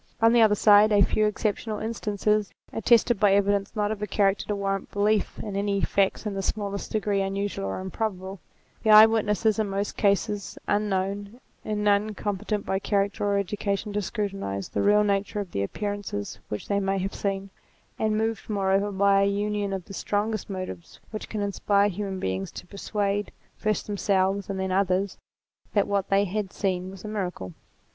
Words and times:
On 0.19 0.33
the 0.33 0.41
other 0.41 0.55
side, 0.55 0.91
a 0.91 1.03
few 1.03 1.27
exceptional 1.27 1.77
instances, 1.77 2.49
attested 2.73 3.19
by 3.19 3.35
evidence 3.35 3.75
not 3.75 3.91
of 3.91 4.01
a 4.01 4.07
character 4.07 4.47
to 4.47 4.55
warrant 4.55 4.89
belief 4.91 5.37
in 5.43 5.55
any 5.55 5.81
facts 5.81 6.25
in 6.25 6.33
the 6.33 6.41
smallest 6.41 6.91
degree 6.91 7.21
unusual 7.21 7.65
or 7.65 7.79
improbable; 7.79 8.39
the 8.81 8.89
eye 8.89 9.05
witnesses 9.05 9.59
in 9.59 9.69
most 9.69 9.97
cases 9.97 10.57
unknown, 10.67 11.39
in 11.63 11.83
none 11.83 12.15
competent 12.15 12.65
by 12.65 12.79
character 12.79 13.23
or 13.23 13.37
education 13.37 13.93
to 13.93 14.01
scrutinize 14.01 14.69
the 14.69 14.81
real 14.81 15.03
nature 15.03 15.39
of 15.39 15.51
the 15.51 15.61
appearances 15.61 16.39
which 16.49 16.67
they 16.67 16.79
may 16.79 16.97
have 16.97 17.13
seen,* 17.13 17.51
and 17.99 18.17
moved 18.17 18.49
moreover 18.49 18.91
by 18.91 19.21
a 19.21 19.27
union 19.27 19.71
of 19.71 19.85
the 19.85 19.93
strongest 19.93 20.49
motives 20.49 20.99
which 21.11 21.29
can 21.29 21.41
inspire 21.41 21.89
human 21.89 22.19
beings 22.19 22.49
to 22.49 22.65
persuade, 22.65 23.31
first 23.55 23.85
themselves, 23.85 24.49
and 24.49 24.59
then 24.59 24.71
others, 24.71 25.19
that 25.75 25.87
what 25.87 26.09
they 26.09 26.23
had 26.25 26.51
seen 26.51 26.89
was 26.89 27.05
a 27.05 27.07
miracle. 27.07 27.53